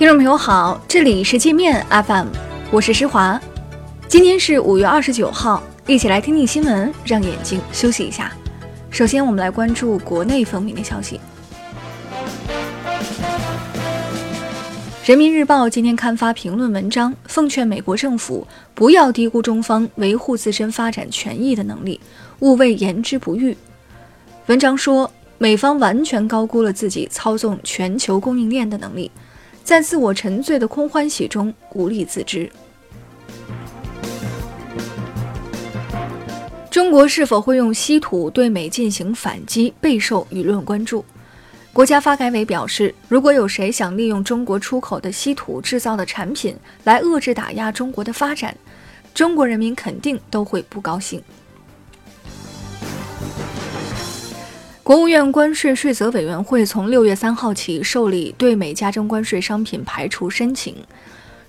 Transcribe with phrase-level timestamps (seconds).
[0.00, 2.28] 听众朋友好，这里是界面 FM，
[2.70, 3.38] 我是施华。
[4.08, 8.32] 今天是五月二十九号，一起来听听新闻，让眼睛休息一下。
[8.88, 11.20] 首先，我们来关注国内方面的消息。
[15.04, 22.00] 人民日报今天刊发评论文章，奉劝美国政府不要低估中方维护自身发展权益的能力，
[22.38, 23.54] 勿谓言之不预。
[24.46, 29.10] 文章说，美方完全高估了自己操纵全球供应链的能力。
[29.70, 32.50] 在自我沉醉的空欢喜中无力自知。
[36.68, 41.04] 中国是否会用稀土对美进行反击，备受舆论关注。
[41.72, 48.52] 国家发改委表示，如果有谁想利用中国出口的稀土制造的产品来遏制打压中国的发展，
[49.14, 51.22] 中国人民肯定都会不高兴。
[54.90, 60.74] 国务院关税税则委员会从六月三号起受理对美加征关税商品排除申请。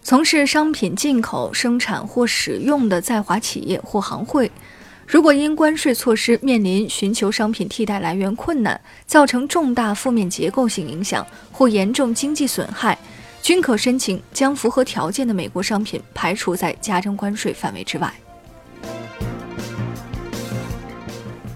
[0.03, 4.51] 从事商品进口、生产或使用的在华企业或行会，
[5.07, 12.95] 如果因关税措施面临寻求商品替代来源困难，造成重大负面结构性影响或严重经济损害，
[13.41, 18.13] 均可申请将符合条件的美国商品排除在加征关税范围之外。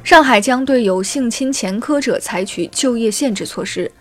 [0.06, 3.92] 上海将对有性侵前科者采取就业限制措施。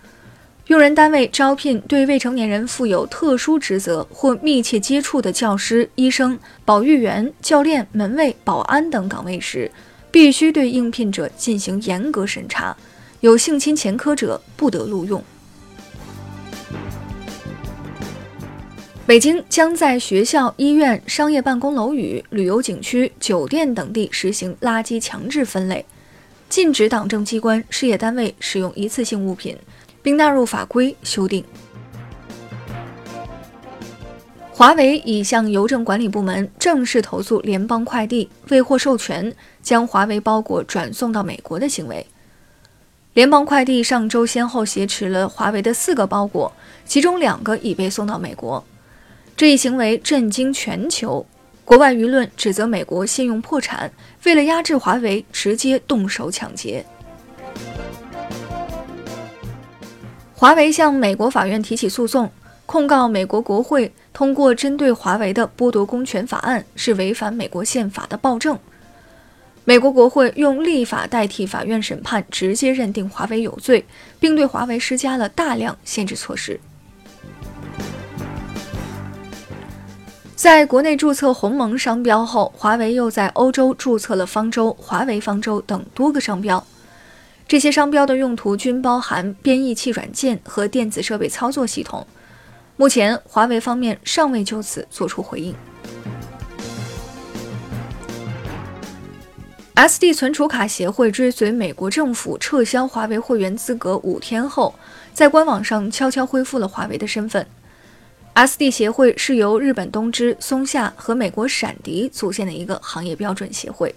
[0.67, 9.71] 用人单位招聘对未成年人负有特殊职责或密切接触的教师、医生、保育员、教练、门卫、保安等岗位时，
[10.11, 12.77] 必须对应聘者进行严格审查。
[13.21, 15.25] 有性侵前科者不得录用。
[19.07, 25.85] 北京将在学校、医院、商业办公楼宇、旅游景区、酒店等地实行垃圾强制分类。
[26.55, 29.59] 禁止党政机关、事业单位使用一次性物品，
[30.01, 31.45] 并纳入法规修订。
[34.53, 39.35] 华为已向邮政管理部门正式投诉联邦快递未获授权
[39.65, 42.07] 将华为包裹转送到美国的行为。
[43.15, 46.53] 联邦快递上周先后挟持了华为的四个包裹，
[46.87, 48.65] 其中两个已被送到美国。
[49.37, 51.27] 这一行为震惊全球。
[51.65, 53.91] 国外舆论指责美国信用破产，
[54.25, 56.85] 为了压制华为，直接动手抢劫。
[60.35, 62.31] 华为向美国法院提起诉讼，
[62.67, 68.59] 控告美国国会通过针对华为的剥夺公权法案是违反美国宪法的暴政。
[69.65, 73.87] 美国国会用立法代替法院审判，直接认定华为有罪，
[74.21, 76.61] 并对华为施加了大量限制措施。
[80.45, 86.63] 在国内注册鸿蒙商标后，华为又在欧洲注册了方舟、华为方舟等多个商标。
[87.49, 92.07] 这些商标的用途均包含编译器软件和电子设备操作系统。
[92.77, 95.55] 目前，华为方面尚未就此作出回应。
[99.77, 104.75] SD 存储卡协会追随美国政府撤销华为会员资格五天后，
[105.15, 107.47] 在官网上悄悄恢复了华为的身份。
[108.35, 113.95] SD 协会是由日本东芝、松下和美国闪迪组建的一个行业标准协会。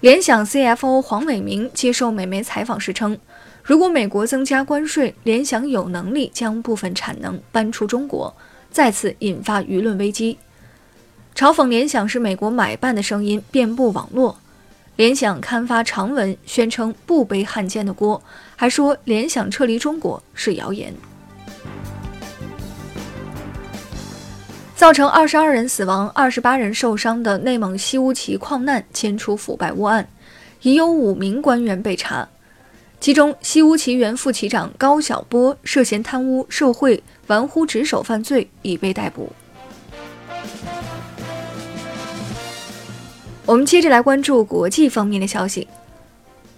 [0.00, 3.18] 联想 CFO 黄伟明接受美媒采访时称，
[3.64, 8.32] 如果美国增加关税，联想有能力将部分产能搬出中国，
[8.70, 10.38] 再次引发舆论危机。
[11.34, 14.38] 嘲讽联想是美国买办的声音遍布网络。
[14.96, 18.22] 联想刊发长文，宣称不背汉奸的锅，
[18.56, 20.94] 还说联想撤离中国是谣言。
[24.74, 30.08] 造成二十二人死亡、二十八人受伤的内蒙西乌旗矿难牵出腐败窝案，
[30.62, 32.26] 已有五名官员被查，
[32.98, 39.30] 其中西乌旗原副旗长高晓波涉嫌贪污受贿、玩忽职守犯罪，已被逮捕。
[43.46, 45.68] 我们接着来关注国际方面的消息。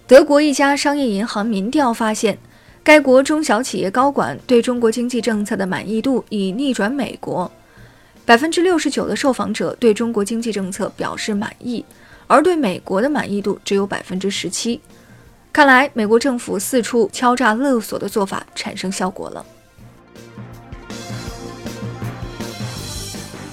[0.07, 2.39] 德国一家商业银行民调发现，
[2.83, 7.51] 该国中小企业高管对中国经济政策的满意度已逆转美国。
[8.25, 11.85] 百分之六十九的受访者对中国经济政策表示满意，
[12.25, 14.81] 而对美国的满意度只有百分之十七。
[15.53, 19.45] 看来，美国政府四处敲诈勒索的做法产生效果了。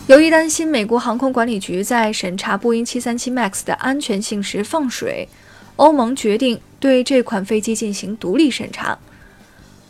[0.06, 5.28] 由于担心美国航空管理局在审查波音737 MAX 的安全性时放水，
[5.74, 8.96] 欧盟决定对这款飞机进行独立审查。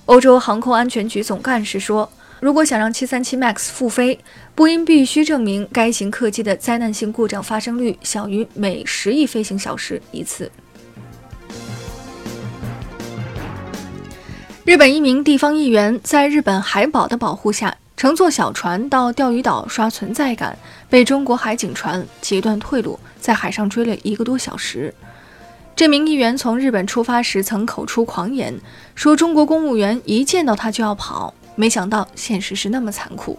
[0.07, 2.11] 欧洲航空安全局总干事说
[2.41, 4.19] ：“如果想让737 MAX 复飞，
[4.55, 10.51] 波音必须证明该型客机的灾难性故障发生率小于每十亿飞行小时一次。”
[14.65, 20.59] 日本一名地方议员在日本海保的保护下，乘坐小船到钓鱼岛刷存在感，
[20.91, 24.95] 被中国海警船截断退路，在海上追了一个多小时。
[25.75, 28.55] 这名议员从日本出发时曾口出狂言，
[28.95, 33.39] 说中国公务员一见到他就要跑，没想到现实是那么残酷。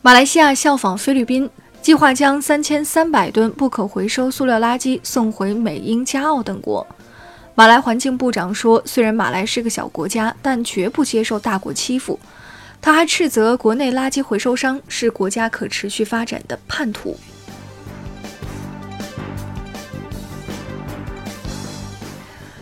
[0.00, 1.50] 马来西亚效仿菲律宾，
[1.82, 6.86] 计划将三千三百吨不可回收塑料垃圾送回美、英、加澳等国。
[7.60, 12.18] 马来环境部长说：“虽然马来是个小国家，但绝不接受大国欺负。”
[12.80, 17.14] 他还斥责国内垃圾回收商是国家可持续发展的叛徒。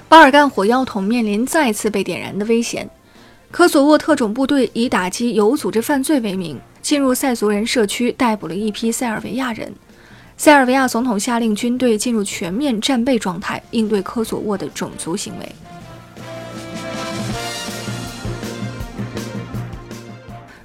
[0.08, 2.90] 巴尔干火药桶面临再次被点燃的危险。
[3.52, 6.60] 科索沃特种部队以打击有组织犯罪为名。
[6.82, 9.72] 进入塞族人社区，逮捕了一批塞尔维亚人。
[10.40, 15.52] 塞尔维亚总统下令军队进入全面战备状态，应对科索沃的种族行为。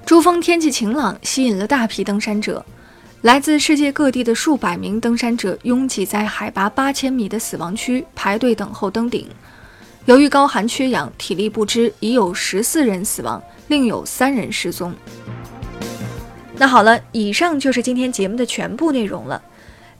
[0.06, 2.64] 珠峰天气晴朗，吸引了大批登山者。
[3.22, 9.26] 来自世界各地的数百名登山者拥挤在海拔八千米的死亡区，排队等候登顶。
[10.04, 14.94] 由于高寒缺氧，体力不支，已有十四人死亡，另有三人失踪。
[16.56, 19.42] 那好了，以上就是今天节目的全部内容了。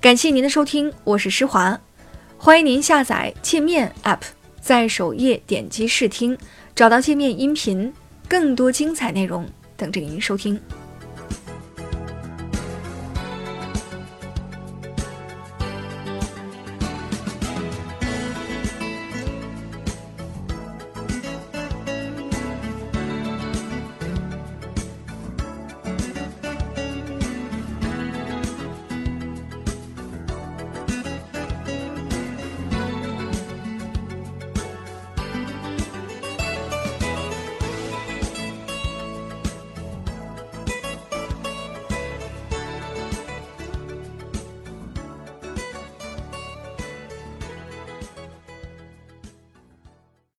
[0.04, 1.80] 感谢您的收听，我是施华，
[2.36, 4.20] 欢迎您下载界面 App，
[4.60, 6.36] 在首页点击试听，
[6.74, 7.90] 找到界面音频，
[8.28, 9.48] 更多精彩内容
[9.78, 10.60] 等着您收听。